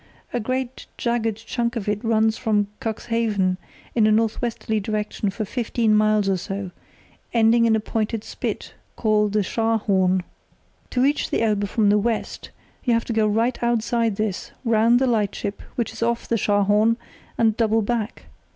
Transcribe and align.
A 0.33 0.39
great 0.39 0.87
jagged 0.97 1.45
chunk 1.45 1.75
of 1.75 1.87
it 1.87 2.03
runs 2.03 2.35
out 2.37 2.41
from 2.41 2.67
Cuxhaven 2.79 3.57
in 3.93 4.07
a 4.07 4.11
north 4.11 4.41
westerly 4.41 4.79
direction 4.79 5.29
for 5.29 5.45
fifteen 5.45 5.93
miles 5.93 6.27
or 6.27 6.37
so, 6.37 6.71
ending 7.35 7.65
in 7.65 7.75
a 7.75 7.79
pointed 7.79 8.23
spit, 8.23 8.73
called 8.95 9.33
the 9.33 9.43
Scharhorn. 9.43 10.23
To 10.89 11.03
reach 11.03 11.29
the 11.29 11.43
Elbe 11.43 11.67
from 11.67 11.89
the 11.91 11.99
west 11.99 12.49
you 12.83 12.93
have 12.95 13.05
to 13.05 13.13
go 13.13 13.27
right 13.27 13.61
outside 13.61 14.15
this, 14.15 14.49
round 14.65 14.97
the 14.97 15.05
lightship, 15.05 15.61
which 15.75 15.93
is 15.93 16.01
off 16.01 16.27
the 16.27 16.35
Scharhorn, 16.35 16.97
and 17.37 17.55
double 17.55 17.83
back. 17.83 18.25